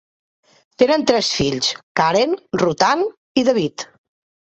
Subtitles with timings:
[0.83, 1.69] Tenen tres fills:
[2.01, 3.87] Karen, Ruth Anne i David.